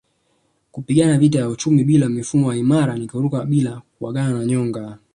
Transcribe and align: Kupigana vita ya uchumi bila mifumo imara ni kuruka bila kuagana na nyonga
Kupigana 0.71 1.17
vita 1.17 1.39
ya 1.39 1.49
uchumi 1.49 1.83
bila 1.83 2.09
mifumo 2.09 2.53
imara 2.53 2.95
ni 2.97 3.07
kuruka 3.07 3.45
bila 3.45 3.81
kuagana 3.99 4.39
na 4.39 4.45
nyonga 4.45 4.97